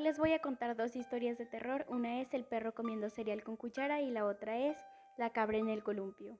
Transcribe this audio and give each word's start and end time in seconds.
les 0.00 0.18
voy 0.18 0.32
a 0.32 0.40
contar 0.40 0.76
dos 0.76 0.96
historias 0.96 1.38
de 1.38 1.46
terror. 1.46 1.84
Una 1.88 2.20
es 2.20 2.34
el 2.34 2.44
perro 2.44 2.74
comiendo 2.74 3.10
cereal 3.10 3.42
con 3.42 3.56
cuchara 3.56 4.00
y 4.00 4.10
la 4.10 4.24
otra 4.24 4.56
es 4.56 4.76
la 5.16 5.30
cabra 5.30 5.58
en 5.58 5.68
el 5.68 5.82
columpio. 5.82 6.38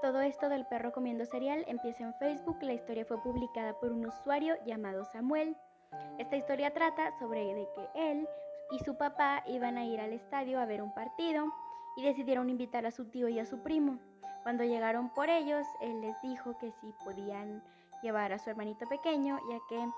Todo 0.00 0.20
esto 0.20 0.48
del 0.48 0.66
perro 0.66 0.92
comiendo 0.92 1.24
cereal 1.26 1.64
empieza 1.68 2.04
en 2.04 2.14
Facebook. 2.14 2.58
La 2.62 2.72
historia 2.72 3.04
fue 3.04 3.22
publicada 3.22 3.78
por 3.78 3.92
un 3.92 4.06
usuario 4.06 4.54
llamado 4.64 5.04
Samuel. 5.04 5.56
Esta 6.18 6.36
historia 6.36 6.72
trata 6.72 7.12
sobre 7.18 7.44
que 7.74 7.88
él 7.94 8.28
y 8.70 8.78
su 8.84 8.96
papá 8.96 9.42
iban 9.46 9.76
a 9.76 9.84
ir 9.84 10.00
al 10.00 10.12
estadio 10.12 10.60
a 10.60 10.66
ver 10.66 10.82
un 10.82 10.94
partido 10.94 11.46
y 11.96 12.02
decidieron 12.02 12.48
invitar 12.48 12.86
a 12.86 12.90
su 12.90 13.10
tío 13.10 13.28
y 13.28 13.38
a 13.38 13.46
su 13.46 13.62
primo. 13.62 13.98
Cuando 14.42 14.64
llegaron 14.64 15.10
por 15.10 15.28
ellos, 15.28 15.66
él 15.80 16.00
les 16.00 16.20
dijo 16.22 16.56
que 16.58 16.72
si 16.72 16.92
podían 17.04 17.62
llevar 18.02 18.32
a 18.32 18.38
su 18.38 18.50
hermanito 18.50 18.88
pequeño, 18.88 19.38
ya 19.50 19.58
que 19.68 19.88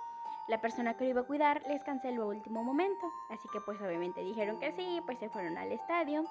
la 0.48 0.60
persona 0.60 0.94
que 0.94 1.04
lo 1.04 1.10
iba 1.10 1.20
a 1.22 1.26
cuidar 1.26 1.62
les 1.68 1.82
canceló 1.84 2.24
a 2.24 2.26
último 2.26 2.62
momento. 2.62 3.10
Así 3.30 3.48
que 3.52 3.60
pues 3.60 3.80
obviamente 3.80 4.22
dijeron 4.22 4.58
que 4.58 4.72
sí, 4.72 5.00
pues 5.06 5.18
se 5.18 5.28
fueron 5.28 5.56
al 5.56 5.72
estadio. 5.72 6.24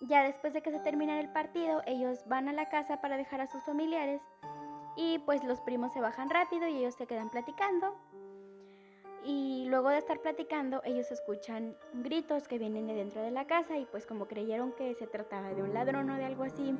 Ya 0.00 0.22
después 0.22 0.52
de 0.52 0.62
que 0.62 0.70
se 0.70 0.78
terminara 0.80 1.20
el 1.20 1.32
partido, 1.32 1.82
ellos 1.86 2.22
van 2.26 2.48
a 2.48 2.52
la 2.52 2.68
casa 2.68 3.00
para 3.00 3.16
dejar 3.16 3.40
a 3.40 3.46
sus 3.46 3.62
familiares 3.64 4.22
y 4.96 5.18
pues 5.20 5.42
los 5.44 5.60
primos 5.60 5.92
se 5.92 6.00
bajan 6.00 6.30
rápido 6.30 6.68
y 6.68 6.78
ellos 6.78 6.94
se 6.94 7.06
quedan 7.06 7.30
platicando. 7.30 7.96
Y 9.24 9.66
luego 9.68 9.90
de 9.90 9.98
estar 9.98 10.20
platicando, 10.20 10.80
ellos 10.84 11.10
escuchan 11.10 11.76
gritos 11.94 12.46
que 12.46 12.58
vienen 12.58 12.86
de 12.86 12.94
dentro 12.94 13.20
de 13.20 13.30
la 13.30 13.46
casa 13.46 13.76
y 13.76 13.84
pues 13.86 14.06
como 14.06 14.26
creyeron 14.26 14.72
que 14.72 14.94
se 14.94 15.06
trataba 15.06 15.50
de 15.50 15.62
un 15.62 15.74
ladrón 15.74 16.10
o 16.10 16.16
de 16.16 16.24
algo 16.24 16.44
así, 16.44 16.74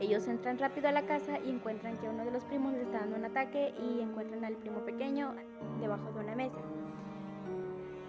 ellos 0.00 0.26
entran 0.28 0.58
rápido 0.58 0.88
a 0.88 0.92
la 0.92 1.02
casa 1.02 1.38
y 1.44 1.50
encuentran 1.50 1.98
que 1.98 2.08
uno 2.08 2.24
de 2.24 2.30
los 2.30 2.42
primos 2.44 2.72
les 2.72 2.82
está 2.82 3.00
dando 3.00 3.16
un 3.16 3.24
ataque 3.26 3.74
y 3.78 4.00
encuentran 4.00 4.44
al 4.44 4.56
primo 4.56 4.80
pequeño 4.80 5.34
debajo 5.78 6.10
de 6.12 6.20
una 6.20 6.34
mesa. 6.34 6.58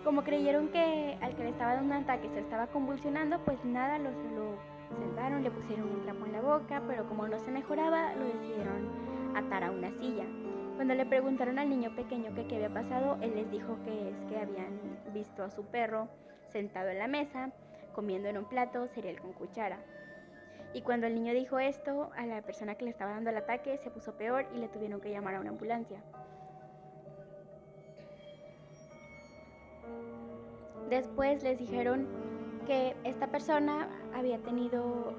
Como 0.03 0.23
creyeron 0.23 0.70
que 0.70 1.17
al 1.22 1.36
que 1.36 1.44
le 1.44 1.50
estaba 1.50 1.75
dando 1.75 1.95
un 1.95 2.03
ataque 2.03 2.30
se 2.30 2.39
estaba 2.39 2.67
convulsionando, 2.67 3.39
pues 3.44 3.64
nada, 3.66 4.00
los, 4.00 4.16
lo 4.33 4.56
sentaron, 4.98 5.44
le 5.44 5.52
pusieron 5.52 5.89
un 5.89 6.02
trapo 6.03 6.25
en 6.25 6.31
la 6.31 6.42
boca, 6.42 6.81
pero 6.88 7.08
como 7.08 7.28
no 7.28 7.38
se 7.39 7.52
mejoraba, 7.52 8.14
lo 8.16 8.26
decidieron 8.26 8.89
atar 9.36 9.64
a 9.64 9.72
una 9.72 9.92
silla. 9.92 10.26
Cuando 10.76 10.95
le 10.95 11.05
preguntaron 11.05 11.59
al 11.59 11.70
niño 11.70 11.95
pequeño 11.95 12.33
que 12.33 12.48
qué 12.48 12.55
había 12.55 12.73
pasado, 12.73 13.17
él 13.22 13.36
les 13.36 13.52
dijo 13.52 13.78
que 13.83 14.09
es 14.09 14.16
que 14.30 14.38
habían 14.38 14.80
visto 15.14 15.44
a 15.44 15.52
su 15.52 15.66
perro 15.66 16.08
sentado 16.48 16.89
en 16.89 17.00
la 17.00 17.08
mesa, 17.08 17.52
comiendo 17.94 18.30
en 18.30 18.38
un 18.38 18.45
plato 18.45 18.88
cereal 18.88 19.20
con 19.20 19.33
cuchara. 19.33 19.78
Y 20.73 20.81
cuando 20.81 21.08
el 21.08 21.16
niño 21.16 21.33
dijo 21.33 21.59
esto, 21.59 22.11
a 22.16 22.25
la 22.25 22.41
persona 22.41 22.75
que 22.75 22.86
le 22.86 22.91
estaba 22.91 23.11
dando 23.11 23.30
el 23.30 23.38
ataque 23.38 23.77
se 23.77 23.91
puso 23.91 24.14
peor 24.14 24.45
y 24.55 24.59
le 24.59 24.69
tuvieron 24.69 25.02
que 25.02 25.11
llamar 25.11 25.36
a 25.36 25.41
una 25.41 25.50
ambulancia. 25.50 26.02
Después 30.89 31.44
les 31.44 31.58
dijeron 31.58 32.08
que 32.66 32.95
esta 33.03 33.27
persona 33.27 33.89
había 34.14 34.38
tenido 34.39 35.14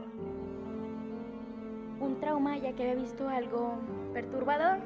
un 2.00 2.18
trauma 2.20 2.58
ya 2.58 2.72
que 2.72 2.82
había 2.82 2.94
visto 2.94 3.28
algo 3.28 3.74
perturbador. 4.12 4.78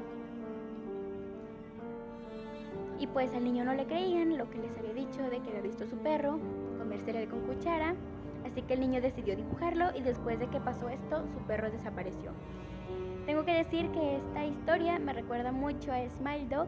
Y 2.99 3.07
pues 3.07 3.33
al 3.33 3.43
niño 3.43 3.63
no 3.63 3.73
le 3.73 3.85
creían 3.85 4.37
lo 4.37 4.49
que 4.49 4.57
les 4.59 4.77
había 4.77 4.93
dicho 4.93 5.21
de 5.23 5.39
que 5.39 5.49
había 5.49 5.61
visto 5.61 5.83
a 5.83 5.87
su 5.87 5.97
perro 5.97 6.39
comer 6.77 7.01
cereal 7.01 7.27
con 7.29 7.41
cuchara. 7.41 7.95
Así 8.45 8.61
que 8.61 8.73
el 8.73 8.79
niño 8.79 9.01
decidió 9.01 9.35
dibujarlo 9.35 9.95
y 9.95 10.01
después 10.01 10.39
de 10.39 10.47
que 10.47 10.59
pasó 10.59 10.89
esto, 10.89 11.27
su 11.27 11.39
perro 11.47 11.69
desapareció. 11.69 12.31
Tengo 13.25 13.43
que 13.43 13.53
decir 13.53 13.89
que 13.91 14.17
esta 14.17 14.45
historia 14.45 14.99
me 14.99 15.13
recuerda 15.13 15.51
mucho 15.51 15.91
a 15.91 16.07
Smile 16.09 16.47
Dog, 16.47 16.67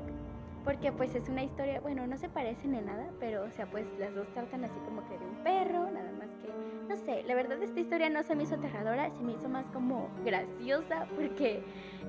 porque 0.63 0.91
pues 0.91 1.15
es 1.15 1.29
una 1.29 1.41
historia, 1.43 1.79
bueno, 1.79 2.05
no 2.05 2.17
se 2.17 2.27
parecen 2.27 2.75
en 2.75 2.85
nada, 2.85 3.07
pero 3.19 3.45
o 3.45 3.51
sea, 3.51 3.65
pues 3.65 3.85
las 3.97 4.13
dos 4.13 4.27
tratan 4.33 4.65
así 4.65 4.77
como 4.85 5.07
que 5.07 5.17
de 5.17 5.25
un 5.25 5.35
perro, 5.43 5.89
nada 5.89 6.11
más 6.11 6.29
que, 6.41 6.49
no 6.87 6.97
sé, 6.97 7.23
la 7.23 7.33
verdad 7.33 7.63
esta 7.63 7.79
historia 7.79 8.09
no 8.09 8.23
se 8.23 8.35
me 8.35 8.43
hizo 8.43 8.55
aterradora, 8.55 9.09
se 9.09 9.23
me 9.23 9.31
hizo 9.31 9.47
más 9.47 9.65
como 9.67 10.09
graciosa, 10.25 11.07
porque 11.15 11.63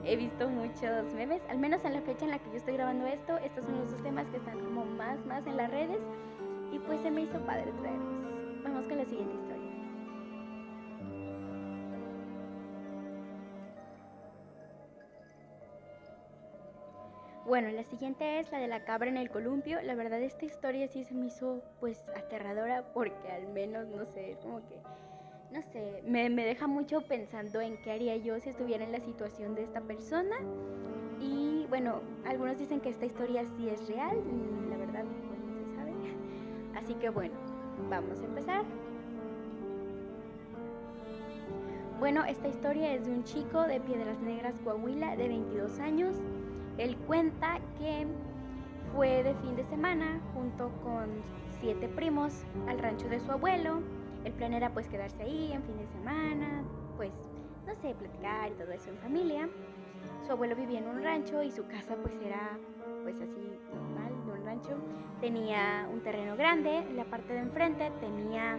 he 0.04 0.16
visto 0.16 0.48
muchos 0.48 1.14
memes, 1.14 1.42
al 1.48 1.58
menos 1.58 1.84
en 1.84 1.94
la 1.94 2.00
fecha 2.00 2.24
en 2.24 2.32
la 2.32 2.38
que 2.38 2.50
yo 2.50 2.56
estoy 2.56 2.74
grabando 2.74 3.06
esto, 3.06 3.38
estos 3.38 3.64
son 3.64 3.78
los 3.78 3.92
dos 3.92 4.02
temas 4.02 4.26
que 4.30 4.38
están 4.38 4.58
como 4.58 4.84
más, 4.84 5.24
más 5.26 5.46
en 5.46 5.56
las 5.56 5.70
redes, 5.70 6.02
y 6.72 6.78
pues 6.80 7.00
se 7.02 7.10
me 7.10 7.22
hizo 7.22 7.38
padre 7.46 7.72
traerlos. 7.80 8.20
Vamos 8.64 8.84
con 8.86 8.98
la 8.98 9.04
siguiente 9.04 9.34
historia. 9.34 9.49
Bueno, 17.50 17.68
la 17.70 17.82
siguiente 17.82 18.38
es 18.38 18.52
la 18.52 18.60
de 18.60 18.68
la 18.68 18.84
cabra 18.84 19.08
en 19.08 19.16
el 19.16 19.28
columpio. 19.28 19.82
La 19.82 19.96
verdad 19.96 20.22
esta 20.22 20.44
historia 20.44 20.86
sí 20.86 21.02
se 21.02 21.14
me 21.14 21.26
hizo 21.26 21.64
pues 21.80 22.08
aterradora 22.14 22.84
porque 22.94 23.28
al 23.28 23.48
menos, 23.48 23.88
no 23.88 24.06
sé, 24.06 24.36
como 24.40 24.60
que, 24.68 24.76
no 25.50 25.60
sé, 25.72 26.00
me, 26.06 26.30
deja 26.30 26.68
mucho 26.68 27.00
pensando 27.00 27.60
en 27.60 27.82
qué 27.82 27.90
haría 27.90 28.16
yo 28.18 28.38
si 28.38 28.50
estuviera 28.50 28.84
en 28.84 28.92
la 28.92 29.00
situación 29.00 29.56
de 29.56 29.64
esta 29.64 29.80
persona. 29.80 30.36
Y 31.20 31.66
bueno, 31.68 32.02
algunos 32.24 32.56
dicen 32.56 32.80
que 32.80 32.90
esta 32.90 33.06
historia 33.06 33.44
sí 33.56 33.68
es 33.68 33.88
real, 33.88 34.16
la 34.70 34.76
verdad 34.76 35.04
pues 35.26 35.40
no 35.40 35.52
se 35.52 35.74
sabe. 35.74 35.92
Así 36.80 36.94
que 36.94 37.08
bueno, 37.08 37.34
vamos 37.88 38.20
a 38.20 38.26
empezar. 38.26 38.64
Bueno, 41.98 42.24
esta 42.26 42.46
historia 42.46 42.94
es 42.94 43.06
de 43.06 43.10
un 43.10 43.24
chico 43.24 43.64
de 43.64 43.80
Piedras 43.80 44.20
Negras, 44.20 44.54
Coahuila, 44.60 45.16
de 45.16 45.26
22 45.26 45.80
años. 45.80 46.14
Él 46.78 46.96
cuenta 47.06 47.58
que 47.78 48.06
fue 48.94 49.22
de 49.22 49.34
fin 49.34 49.56
de 49.56 49.64
semana 49.64 50.20
junto 50.34 50.70
con 50.82 51.08
siete 51.60 51.88
primos 51.88 52.44
al 52.68 52.78
rancho 52.78 53.08
de 53.08 53.20
su 53.20 53.30
abuelo. 53.30 53.82
El 54.24 54.32
plan 54.32 54.52
era 54.52 54.70
pues 54.70 54.88
quedarse 54.88 55.22
ahí 55.22 55.52
en 55.52 55.62
fin 55.62 55.76
de 55.78 55.86
semana, 55.86 56.62
pues 56.96 57.12
no 57.66 57.74
sé, 57.76 57.94
platicar 57.94 58.50
y 58.50 58.54
todo 58.54 58.72
eso 58.72 58.90
en 58.90 58.98
familia. 58.98 59.48
Su 60.26 60.32
abuelo 60.32 60.56
vivía 60.56 60.78
en 60.78 60.88
un 60.88 61.02
rancho 61.02 61.42
y 61.42 61.50
su 61.50 61.66
casa 61.66 61.96
pues 62.02 62.14
era 62.22 62.58
pues 63.02 63.20
así 63.20 63.58
normal, 63.74 64.12
de 64.26 64.32
un 64.32 64.44
rancho. 64.44 64.76
Tenía 65.20 65.88
un 65.92 66.00
terreno 66.00 66.36
grande, 66.36 66.86
la 66.94 67.04
parte 67.04 67.32
de 67.32 67.40
enfrente 67.40 67.90
tenía 68.00 68.58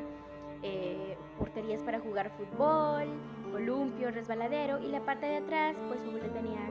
eh, 0.63 1.17
porterías 1.37 1.81
para 1.83 1.99
jugar 1.99 2.31
fútbol, 2.31 3.07
columpio, 3.51 4.11
resbaladero 4.11 4.79
y 4.79 4.87
la 4.87 5.01
parte 5.01 5.25
de 5.25 5.37
atrás 5.37 5.75
pues 5.87 6.01
su 6.01 6.07
abuelo 6.07 6.29
tenía 6.29 6.67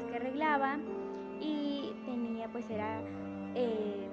que 0.00 0.16
arreglaba 0.16 0.78
y 1.40 1.92
tenía 2.06 2.48
pues 2.48 2.68
era 2.70 3.00
eh, 3.54 4.08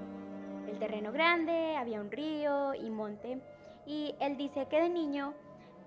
el 0.68 0.80
terreno 0.80 1.12
grande, 1.12 1.76
había 1.78 2.02
un 2.02 2.12
río 2.12 2.74
y 2.74 2.90
monte 2.90 3.40
y 3.86 4.16
él 4.20 4.38
dice 4.38 4.68
que 4.68 4.82
de 4.82 4.90
niño 4.90 5.34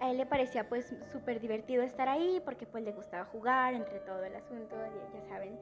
a 0.00 0.10
él 0.10 0.16
le 0.16 0.26
parecía 0.26 0.68
pues 0.68 0.94
súper 1.12 1.40
divertido 1.40 1.82
estar 1.82 2.08
ahí 2.08 2.40
porque 2.44 2.66
pues 2.66 2.84
le 2.84 2.92
gustaba 2.92 3.24
jugar 3.26 3.74
entre 3.74 4.00
todo 4.00 4.24
el 4.24 4.34
asunto, 4.34 4.74
ya, 5.14 5.28
saben 5.28 5.58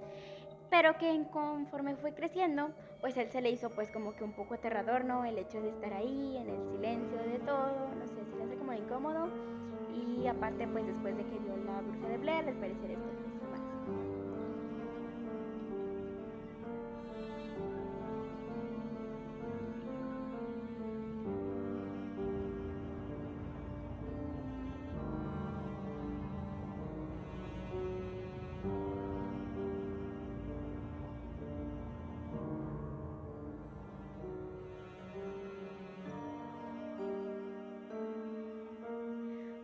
pero 0.71 0.97
que 0.99 1.27
conforme 1.33 1.97
fue 1.97 2.15
creciendo, 2.15 2.71
pues 3.01 3.17
él 3.17 3.29
se 3.31 3.41
le 3.41 3.51
hizo 3.51 3.71
pues 3.71 3.91
como 3.91 4.15
que 4.15 4.23
un 4.23 4.33
poco 4.33 4.55
aterrador, 4.55 5.05
¿no? 5.05 5.25
El 5.25 5.37
hecho 5.37 5.61
de 5.61 5.71
estar 5.71 5.93
ahí, 5.93 6.37
en 6.37 6.49
el 6.49 6.65
silencio 6.69 7.19
de 7.19 7.41
todo, 7.41 7.93
no 7.99 8.07
sé, 8.07 8.25
se 8.25 8.37
le 8.37 8.45
hace 8.45 8.55
como 8.55 8.73
incómodo. 8.73 9.29
Y 9.93 10.29
aparte, 10.29 10.69
pues 10.69 10.87
después 10.87 11.17
de 11.17 11.25
que 11.25 11.39
vio 11.41 11.57
la 11.57 11.81
bruja 11.81 12.09
de 12.09 12.19
Blair, 12.19 12.45
les 12.45 12.55
parecer 12.55 12.93
esto 12.93 13.30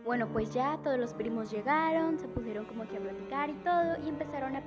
Bueno, 0.07 0.29
pues 0.29 0.53
ya 0.53 0.79
todos 0.85 0.97
los 0.97 1.13
primos 1.13 1.51
llegaron, 1.51 2.17
se 2.17 2.29
pusieron 2.29 2.63
como 2.63 2.87
que 2.87 2.95
a 2.95 3.01
platicar 3.01 3.49
y 3.49 3.55
todo 3.55 3.97
y 4.05 4.07
empezaron 4.07 4.55
a, 4.55 4.63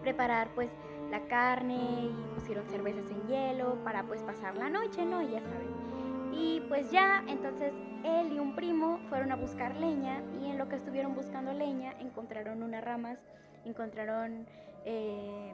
preparar 0.00 0.48
pues 0.54 0.70
la 1.10 1.20
carne 1.28 1.74
y 1.74 2.34
pusieron 2.34 2.66
cervezas 2.70 3.10
en 3.10 3.28
hielo 3.28 3.76
para 3.84 4.04
pues 4.04 4.22
pasar 4.22 4.56
la 4.56 4.70
noche, 4.70 5.04
¿no? 5.04 5.20
Y 5.20 5.32
ya 5.32 5.40
saben. 5.40 6.32
Y 6.32 6.60
pues 6.62 6.90
ya, 6.90 7.22
entonces 7.28 7.74
él 8.04 8.32
y 8.32 8.38
un 8.38 8.56
primo 8.56 9.00
fueron 9.10 9.32
a 9.32 9.36
buscar 9.36 9.76
leña 9.76 10.22
y 10.40 10.46
en 10.50 10.56
lo 10.56 10.66
que 10.66 10.76
estuvieron 10.76 11.14
buscando 11.14 11.52
leña 11.52 11.92
encontraron 12.00 12.62
unas 12.62 12.82
ramas, 12.82 13.18
encontraron 13.66 14.46
eh, 14.86 15.52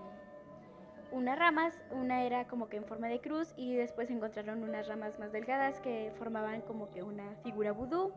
unas 1.10 1.36
ramas, 1.36 1.82
una 1.90 2.22
era 2.22 2.46
como 2.46 2.68
que 2.68 2.76
en 2.76 2.84
forma 2.84 3.08
de 3.08 3.20
cruz 3.20 3.52
y 3.56 3.74
después 3.74 4.08
encontraron 4.08 4.62
unas 4.62 4.86
ramas 4.86 5.18
más 5.18 5.32
delgadas 5.32 5.80
que 5.80 6.12
formaban 6.16 6.60
como 6.60 6.90
que 6.90 7.02
una 7.02 7.34
figura 7.42 7.72
vudú. 7.72 8.12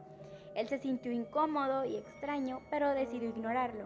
Él 0.55 0.67
se 0.67 0.79
sintió 0.79 1.11
incómodo 1.11 1.85
y 1.85 1.97
extraño, 1.97 2.59
pero 2.69 2.89
decidió 2.89 3.29
ignorarlo. 3.29 3.85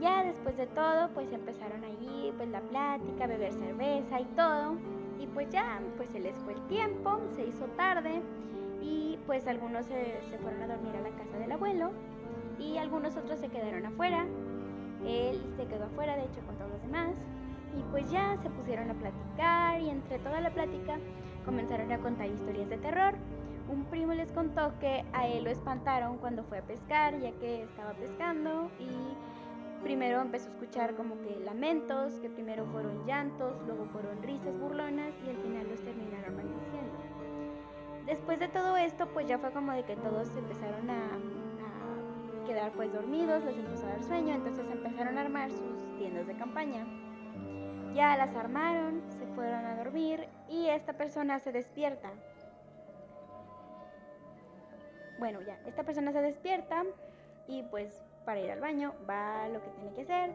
Ya 0.00 0.24
después 0.24 0.56
de 0.56 0.66
todo, 0.66 1.10
pues 1.14 1.30
empezaron 1.32 1.84
allí 1.84 2.32
pues 2.36 2.48
la 2.48 2.60
plática, 2.60 3.26
beber 3.26 3.52
cerveza 3.52 4.20
y 4.20 4.24
todo. 4.36 4.76
Y 5.18 5.26
pues 5.26 5.50
ya, 5.50 5.80
pues 5.96 6.08
se 6.10 6.20
les 6.20 6.36
fue 6.38 6.54
el 6.54 6.66
tiempo, 6.66 7.20
se 7.34 7.46
hizo 7.46 7.66
tarde 7.76 8.22
y 8.80 9.18
pues 9.26 9.46
algunos 9.46 9.84
se, 9.86 10.20
se 10.30 10.38
fueron 10.38 10.62
a 10.62 10.68
dormir 10.68 10.96
a 10.96 11.02
la 11.02 11.10
casa 11.10 11.38
del 11.38 11.52
abuelo 11.52 11.90
y 12.58 12.78
algunos 12.78 13.16
otros 13.16 13.40
se 13.40 13.48
quedaron 13.48 13.86
afuera. 13.86 14.26
Él 15.06 15.40
se 15.56 15.66
quedó 15.66 15.84
afuera, 15.84 16.16
de 16.16 16.24
hecho, 16.24 16.40
con 16.46 16.56
todos 16.56 16.70
los 16.70 16.82
demás. 16.82 17.16
Y 17.78 17.82
pues 17.90 18.10
ya 18.10 18.36
se 18.42 18.50
pusieron 18.50 18.90
a 18.90 18.94
platicar 18.94 19.80
y 19.80 19.90
entre 19.90 20.18
toda 20.18 20.40
la 20.40 20.50
plática 20.50 20.98
comenzaron 21.44 21.90
a 21.92 21.98
contar 21.98 22.26
historias 22.26 22.68
de 22.68 22.78
terror. 22.78 23.14
Un 23.70 23.84
primo 23.84 24.12
les 24.14 24.32
contó 24.32 24.72
que 24.80 25.04
a 25.12 25.28
él 25.28 25.44
lo 25.44 25.50
espantaron 25.50 26.18
cuando 26.18 26.42
fue 26.42 26.58
a 26.58 26.62
pescar, 26.62 27.16
ya 27.20 27.30
que 27.38 27.62
estaba 27.62 27.92
pescando 27.92 28.68
y 28.80 28.90
primero 29.80 30.20
empezó 30.20 30.48
a 30.48 30.52
escuchar 30.54 30.96
como 30.96 31.20
que 31.20 31.38
lamentos, 31.44 32.14
que 32.14 32.28
primero 32.28 32.66
fueron 32.66 33.06
llantos, 33.06 33.62
luego 33.66 33.84
fueron 33.92 34.20
risas 34.24 34.58
burlonas 34.58 35.14
y 35.24 35.30
al 35.30 35.36
final 35.36 35.68
los 35.70 35.80
terminaron 35.82 36.34
maldiciendo. 36.34 36.98
Después 38.06 38.40
de 38.40 38.48
todo 38.48 38.76
esto, 38.76 39.06
pues 39.14 39.28
ya 39.28 39.38
fue 39.38 39.52
como 39.52 39.70
de 39.70 39.84
que 39.84 39.94
todos 39.94 40.28
empezaron 40.36 40.90
a, 40.90 41.04
a 41.04 42.46
quedar 42.48 42.72
pues 42.72 42.92
dormidos, 42.92 43.44
les 43.44 43.56
empezó 43.56 43.86
a 43.86 43.90
dar 43.90 44.02
sueño, 44.02 44.34
entonces 44.34 44.66
empezaron 44.68 45.16
a 45.16 45.20
armar 45.20 45.48
sus 45.52 45.96
tiendas 45.96 46.26
de 46.26 46.34
campaña. 46.34 46.84
Ya 47.94 48.16
las 48.16 48.34
armaron, 48.34 49.00
se 49.10 49.26
fueron 49.36 49.64
a 49.64 49.76
dormir 49.76 50.28
y 50.48 50.66
esta 50.66 50.94
persona 50.94 51.38
se 51.38 51.52
despierta 51.52 52.10
bueno, 55.20 55.40
ya, 55.42 55.60
esta 55.66 55.84
persona 55.84 56.12
se 56.12 56.22
despierta 56.22 56.82
y 57.46 57.62
pues 57.64 58.02
para 58.24 58.40
ir 58.40 58.50
al 58.50 58.60
baño 58.60 58.94
va 59.08 59.46
lo 59.48 59.62
que 59.62 59.70
tiene 59.70 59.92
que 59.94 60.02
hacer. 60.02 60.30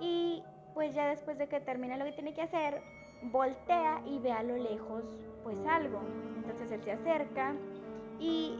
Y 0.00 0.42
pues 0.72 0.94
ya 0.94 1.08
después 1.08 1.36
de 1.36 1.48
que 1.48 1.60
termina 1.60 1.96
lo 1.96 2.04
que 2.04 2.12
tiene 2.12 2.32
que 2.32 2.42
hacer, 2.42 2.80
voltea 3.24 4.00
y 4.06 4.20
ve 4.20 4.32
a 4.32 4.42
lo 4.44 4.56
lejos 4.56 5.04
pues 5.42 5.58
algo. 5.66 6.00
Entonces 6.36 6.70
él 6.70 6.82
se 6.82 6.92
acerca 6.92 7.54
y 8.20 8.56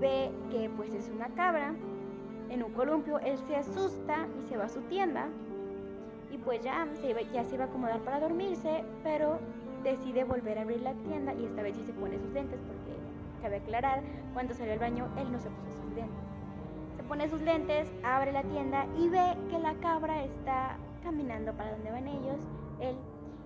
ve 0.00 0.32
que 0.50 0.68
pues 0.76 0.92
es 0.92 1.08
una 1.08 1.28
cabra 1.34 1.72
en 2.50 2.62
un 2.62 2.72
columpio. 2.72 3.20
Él 3.20 3.38
se 3.46 3.54
asusta 3.56 4.26
y 4.40 4.48
se 4.48 4.56
va 4.56 4.64
a 4.64 4.68
su 4.68 4.80
tienda. 4.82 5.28
Y 6.32 6.38
pues 6.38 6.62
ya 6.62 6.88
se, 7.00 7.10
iba, 7.10 7.20
a 7.20 7.66
acomodar 7.66 8.00
para 8.00 8.18
dormirse, 8.18 8.84
pero 9.04 9.38
decide 9.84 10.24
volver 10.24 10.58
a 10.58 10.62
abrir 10.62 10.82
la 10.82 10.94
tienda 10.94 11.32
y 11.34 11.44
esta 11.44 11.62
vez 11.62 11.76
sí 11.76 11.84
se 11.84 11.92
pone 11.92 12.18
sus 12.18 12.32
lentes 12.32 12.58
porque 12.66 13.03
cabe 13.44 13.56
aclarar, 13.56 14.02
cuando 14.32 14.54
salió 14.54 14.72
al 14.72 14.78
baño 14.78 15.06
él 15.18 15.30
no 15.30 15.38
se 15.38 15.50
puso 15.50 15.82
sus 15.82 15.92
lentes. 15.92 16.24
Se 16.96 17.02
pone 17.02 17.28
sus 17.28 17.42
lentes, 17.42 17.92
abre 18.02 18.32
la 18.32 18.42
tienda 18.42 18.86
y 18.98 19.10
ve 19.10 19.36
que 19.50 19.58
la 19.58 19.74
cabra 19.74 20.24
está 20.24 20.78
caminando 21.02 21.52
para 21.52 21.72
donde 21.72 21.90
van 21.90 22.08
ellos, 22.08 22.40
él 22.80 22.96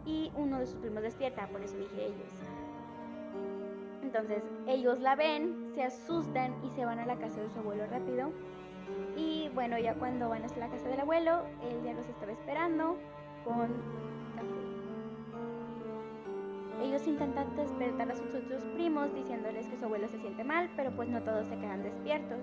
y 0.07 0.31
uno 0.37 0.61
de 0.61 0.67
sus 0.67 0.77
primos 0.77 1.03
despierta, 1.03 1.49
por 1.49 1.61
eso 1.63 1.77
dije 1.77 2.07
ellos. 2.07 2.33
Entonces 4.05 4.45
ellos 4.69 5.01
la 5.01 5.17
ven, 5.17 5.73
se 5.75 5.83
asustan 5.83 6.55
y 6.65 6.71
se 6.71 6.85
van 6.85 7.01
a 7.01 7.05
la 7.07 7.17
casa 7.17 7.41
de 7.41 7.51
su 7.51 7.59
abuelo 7.59 7.85
rápido. 7.91 8.31
Y 9.17 9.51
bueno, 9.53 9.79
ya 9.79 9.95
cuando 9.95 10.29
van 10.29 10.45
hasta 10.45 10.61
la 10.61 10.69
casa 10.69 10.89
del 10.89 11.01
abuelo, 11.01 11.43
él 11.69 11.83
ya 11.85 11.93
los 11.93 12.07
estaba 12.09 12.31
esperando 12.31 12.97
con 13.45 13.69
intentan 17.09 17.57
despertar 17.57 18.11
a 18.11 18.15
sus 18.15 18.35
otros 18.35 18.63
primos 18.75 19.13
diciéndoles 19.15 19.67
que 19.69 19.77
su 19.77 19.85
abuelo 19.85 20.09
se 20.09 20.19
siente 20.19 20.45
mal, 20.45 20.71
pero 20.77 20.91
pues 20.93 21.09
no 21.09 21.23
todos 21.23 21.47
se 21.49 21.57
quedan 21.57 21.83
despiertos. 21.83 22.41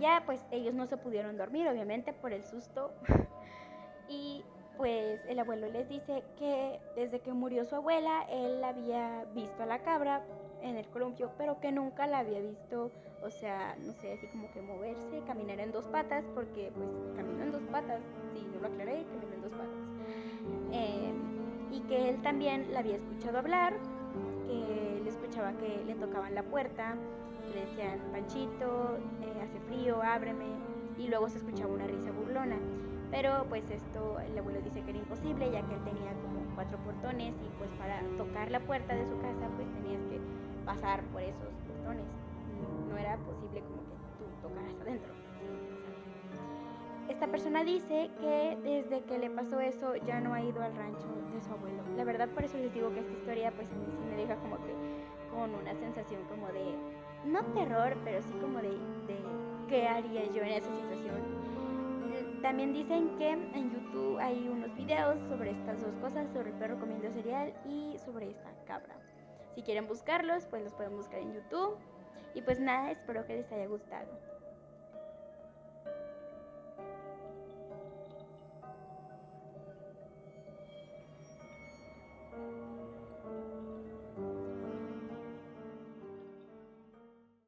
Ya 0.00 0.22
pues 0.24 0.44
ellos 0.50 0.74
no 0.74 0.86
se 0.86 0.96
pudieron 0.96 1.36
dormir, 1.36 1.68
obviamente, 1.68 2.12
por 2.12 2.32
el 2.32 2.44
susto. 2.44 2.92
y 4.08 4.44
pues 4.76 5.20
el 5.28 5.38
abuelo 5.40 5.68
les 5.68 5.88
dice 5.88 6.22
que 6.38 6.78
desde 6.94 7.20
que 7.20 7.32
murió 7.32 7.64
su 7.64 7.74
abuela, 7.74 8.24
él 8.30 8.62
había 8.62 9.24
visto 9.34 9.64
a 9.64 9.66
la 9.66 9.80
cabra 9.80 10.22
en 10.62 10.76
el 10.76 10.86
columpio, 10.88 11.32
pero 11.36 11.60
que 11.60 11.72
nunca 11.72 12.06
la 12.06 12.20
había 12.20 12.40
visto, 12.40 12.92
o 13.22 13.30
sea, 13.30 13.76
no 13.80 13.92
sé, 13.94 14.12
así 14.12 14.28
como 14.28 14.50
que 14.52 14.62
moverse, 14.62 15.22
caminar 15.26 15.58
en 15.60 15.72
dos 15.72 15.86
patas, 15.86 16.24
porque 16.34 16.70
pues 16.76 16.88
caminó 17.16 17.44
en 17.44 17.52
dos 17.52 17.62
patas, 17.72 18.02
sí, 18.32 18.46
no 18.54 18.60
lo 18.60 18.68
aclaré, 18.68 19.04
caminó 19.04 19.34
en 19.34 19.42
dos 19.42 19.52
patas. 19.52 19.88
Eh, 20.72 21.12
y 21.70 21.80
que 21.80 22.08
él 22.10 22.22
también 22.22 22.72
la 22.72 22.80
había 22.80 22.96
escuchado 22.96 23.38
hablar, 23.38 23.74
que 24.46 24.98
él 24.98 25.06
escuchaba 25.06 25.52
que 25.52 25.84
le 25.86 25.94
tocaban 25.94 26.34
la 26.34 26.42
puerta, 26.42 26.96
le 27.54 27.60
decían, 27.62 28.00
Panchito, 28.12 28.98
eh, 29.22 29.42
hace 29.42 29.60
frío, 29.60 30.02
ábreme, 30.02 30.46
y 30.98 31.08
luego 31.08 31.28
se 31.28 31.38
escuchaba 31.38 31.72
una 31.72 31.86
risa 31.86 32.10
burlona. 32.10 32.56
Pero 33.10 33.46
pues 33.48 33.70
esto 33.70 34.20
el 34.20 34.36
abuelo 34.38 34.60
dice 34.60 34.82
que 34.82 34.90
era 34.90 34.98
imposible, 34.98 35.50
ya 35.50 35.62
que 35.66 35.74
él 35.74 35.84
tenía 35.84 36.12
como 36.12 36.44
cuatro 36.54 36.78
portones 36.78 37.34
y 37.34 37.48
pues 37.58 37.70
para 37.78 38.02
tocar 38.18 38.50
la 38.50 38.60
puerta 38.60 38.94
de 38.94 39.06
su 39.06 39.16
casa 39.18 39.48
pues 39.56 39.66
tenías 39.72 40.02
que 40.04 40.20
pasar 40.66 41.02
por 41.04 41.22
esos 41.22 41.54
portones. 41.66 42.04
No 42.90 42.98
era 42.98 43.16
posible 43.18 43.62
como 43.62 43.80
que 43.82 43.96
tú 44.18 44.48
tocaras 44.48 44.74
adentro. 44.82 45.12
Esta 47.08 47.26
persona 47.26 47.64
dice 47.64 48.10
que 48.20 48.58
desde 48.62 49.02
que 49.04 49.18
le 49.18 49.30
pasó 49.30 49.60
eso 49.60 49.96
ya 49.96 50.20
no 50.20 50.34
ha 50.34 50.42
ido 50.42 50.62
al 50.62 50.74
rancho 50.76 51.08
de 51.32 51.40
su 51.40 51.52
abuelo. 51.52 51.82
La 51.96 52.04
verdad 52.04 52.28
por 52.28 52.44
eso 52.44 52.58
les 52.58 52.72
digo 52.72 52.92
que 52.92 53.00
esta 53.00 53.12
historia 53.12 53.50
pues 53.52 53.70
a 53.70 53.74
mí 53.74 53.86
sí 53.90 54.04
me 54.04 54.16
deja 54.16 54.36
como 54.36 54.56
que 54.58 54.74
con 55.30 55.54
una 55.54 55.74
sensación 55.74 56.22
como 56.24 56.48
de, 56.48 56.74
no 57.24 57.42
terror, 57.54 57.96
pero 58.04 58.22
sí 58.22 58.32
como 58.40 58.60
de, 58.60 58.70
de 58.70 59.18
qué 59.68 59.88
haría 59.88 60.26
yo 60.32 60.42
en 60.42 60.52
esa 60.52 60.70
situación. 60.74 61.48
También 62.42 62.72
dicen 62.72 63.16
que 63.16 63.30
en 63.30 63.70
YouTube 63.72 64.18
hay 64.18 64.48
unos 64.48 64.74
videos 64.76 65.20
sobre 65.28 65.50
estas 65.50 65.80
dos 65.82 65.94
cosas, 65.96 66.30
sobre 66.32 66.50
el 66.50 66.56
perro 66.56 66.78
comiendo 66.78 67.10
cereal 67.10 67.52
y 67.68 67.98
sobre 67.98 68.30
esta 68.30 68.50
cabra. 68.64 68.94
Si 69.54 69.62
quieren 69.62 69.88
buscarlos, 69.88 70.46
pues 70.46 70.62
los 70.62 70.72
pueden 70.74 70.94
buscar 70.96 71.18
en 71.18 71.34
YouTube. 71.34 71.76
Y 72.34 72.42
pues 72.42 72.60
nada, 72.60 72.92
espero 72.92 73.26
que 73.26 73.38
les 73.38 73.50
haya 73.50 73.66
gustado. 73.66 74.06